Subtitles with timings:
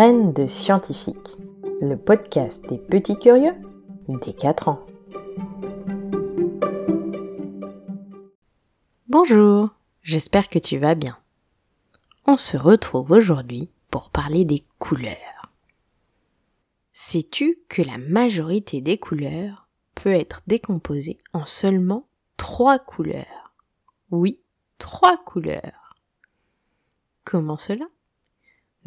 [0.00, 1.36] De scientifique,
[1.82, 3.52] le podcast des petits curieux
[4.08, 4.86] des 4 ans.
[9.08, 9.68] Bonjour,
[10.00, 11.18] j'espère que tu vas bien.
[12.24, 15.52] On se retrouve aujourd'hui pour parler des couleurs.
[16.94, 22.08] Sais-tu que la majorité des couleurs peut être décomposée en seulement
[22.38, 23.52] trois couleurs?
[24.10, 24.40] Oui,
[24.78, 25.94] trois couleurs.
[27.24, 27.84] Comment cela?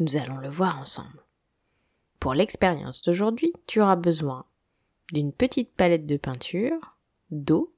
[0.00, 1.24] Nous allons le voir ensemble.
[2.18, 4.44] Pour l'expérience d'aujourd'hui, tu auras besoin
[5.12, 6.96] d'une petite palette de peinture,
[7.30, 7.72] d'eau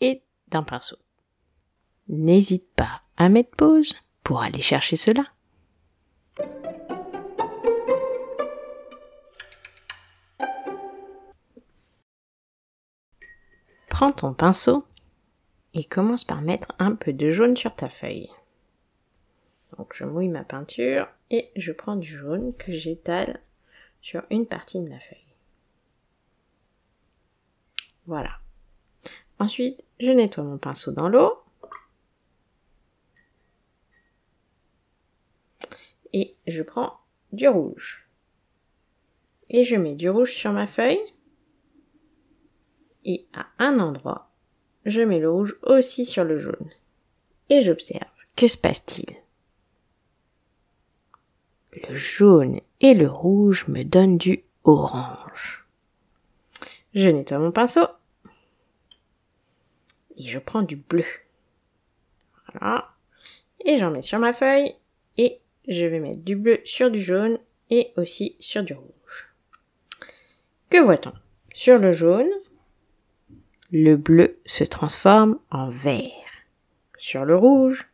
[0.00, 0.96] et d'un pinceau.
[2.08, 3.94] N'hésite pas à mettre pause
[4.24, 5.24] pour aller chercher cela.
[13.88, 14.86] Prends ton pinceau
[15.74, 18.30] et commence par mettre un peu de jaune sur ta feuille.
[19.76, 23.40] Donc je mouille ma peinture et je prends du jaune que j'étale
[24.00, 25.18] sur une partie de ma feuille.
[28.06, 28.38] Voilà.
[29.38, 31.38] Ensuite, je nettoie mon pinceau dans l'eau.
[36.12, 36.98] Et je prends
[37.32, 38.08] du rouge.
[39.50, 41.00] Et je mets du rouge sur ma feuille.
[43.04, 44.30] Et à un endroit,
[44.86, 46.70] je mets le rouge aussi sur le jaune.
[47.50, 48.10] Et j'observe.
[48.36, 49.27] Que se passe-t-il?
[51.86, 55.66] Le jaune et le rouge me donnent du orange.
[56.94, 57.86] Je nettoie mon pinceau
[60.16, 61.04] et je prends du bleu.
[62.52, 62.88] Voilà.
[63.64, 64.74] Et j'en mets sur ma feuille
[65.18, 67.38] et je vais mettre du bleu sur du jaune
[67.70, 69.32] et aussi sur du rouge.
[70.70, 71.12] Que voit-on?
[71.52, 72.30] Sur le jaune,
[73.70, 76.10] le bleu se transforme en vert.
[76.96, 77.88] Sur le rouge,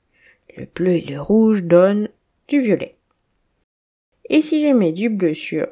[0.56, 2.08] le bleu et le rouge donnent
[2.48, 2.96] du violet.
[4.30, 5.67] Et si je mets du bleu sur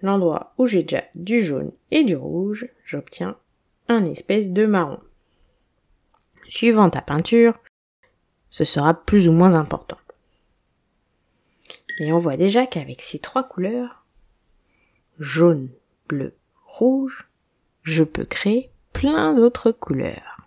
[0.00, 3.36] l'endroit où j'ai déjà du jaune et du rouge, j'obtiens
[3.88, 5.00] un espèce de marron
[6.52, 7.58] suivant ta peinture,
[8.50, 9.96] ce sera plus ou moins important.
[12.00, 14.04] Et on voit déjà qu'avec ces trois couleurs,
[15.18, 15.70] jaune,
[16.08, 16.34] bleu,
[16.66, 17.26] rouge,
[17.82, 20.46] je peux créer plein d'autres couleurs.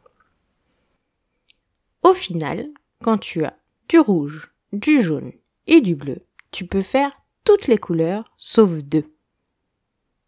[2.03, 2.67] Au final,
[3.03, 3.57] quand tu as
[3.89, 5.31] du rouge, du jaune
[5.65, 7.11] et du bleu, tu peux faire
[7.45, 9.15] toutes les couleurs sauf deux.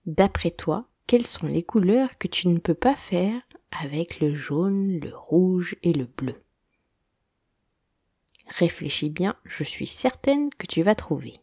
[0.05, 3.41] D'après toi, quelles sont les couleurs que tu ne peux pas faire
[3.81, 6.41] avec le jaune, le rouge et le bleu?
[8.47, 11.33] Réfléchis bien, je suis certaine que tu vas trouver.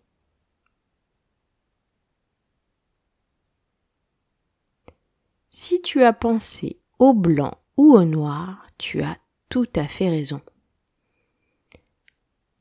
[5.51, 9.19] Si tu as pensé au blanc ou au noir, tu as
[9.51, 10.41] tout à fait raison.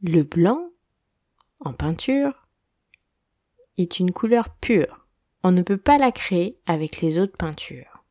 [0.01, 0.69] Le blanc,
[1.61, 2.42] en peinture,
[3.77, 5.07] est une couleur pure.
[5.43, 8.03] On ne peut pas la créer avec les autres peintures.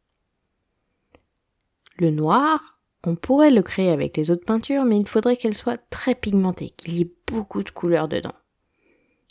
[1.96, 5.80] Le noir, on pourrait le créer avec les autres peintures, mais il faudrait qu'elle soit
[5.90, 8.34] très pigmentée, qu'il y ait beaucoup de couleurs dedans.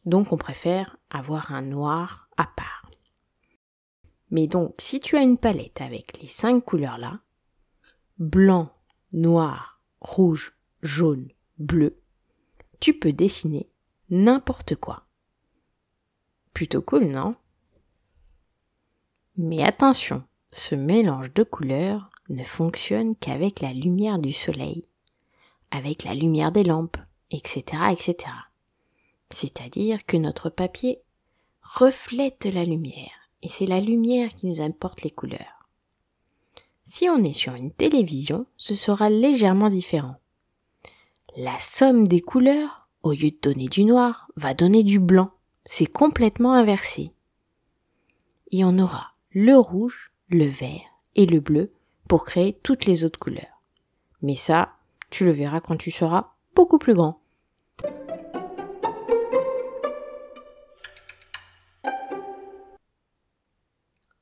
[0.05, 2.89] Donc on préfère avoir un noir à part.
[4.29, 7.19] Mais donc, si tu as une palette avec les cinq couleurs là,
[8.17, 8.73] blanc,
[9.11, 11.27] noir, rouge, jaune,
[11.57, 11.99] bleu,
[12.79, 13.69] tu peux dessiner
[14.09, 15.05] n'importe quoi.
[16.53, 17.35] Plutôt cool, non?
[19.37, 24.85] Mais attention, ce mélange de couleurs ne fonctionne qu'avec la lumière du soleil,
[25.71, 26.97] avec la lumière des lampes,
[27.31, 28.15] etc., etc.
[29.29, 31.01] C'est-à-dire que notre papier
[31.61, 35.69] reflète la lumière, et c'est la lumière qui nous apporte les couleurs.
[36.83, 40.17] Si on est sur une télévision, ce sera légèrement différent.
[41.37, 45.31] La somme des couleurs, au lieu de donner du noir, va donner du blanc.
[45.65, 47.11] C'est complètement inversé.
[48.51, 50.81] Et on aura le rouge, le vert
[51.15, 51.71] et le bleu
[52.07, 53.61] pour créer toutes les autres couleurs.
[54.21, 54.73] Mais ça,
[55.09, 57.21] tu le verras quand tu seras beaucoup plus grand.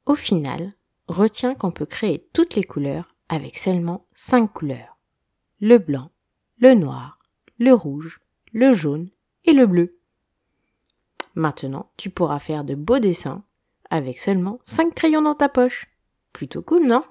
[0.06, 0.74] Au final,
[1.07, 4.97] retiens qu'on peut créer toutes les couleurs avec seulement 5 couleurs.
[5.59, 6.09] Le blanc,
[6.57, 7.19] le noir,
[7.59, 8.19] le rouge,
[8.51, 9.09] le jaune
[9.45, 9.98] et le bleu.
[11.35, 13.43] Maintenant, tu pourras faire de beaux dessins
[13.89, 15.87] avec seulement 5 crayons dans ta poche.
[16.33, 17.03] Plutôt cool, non?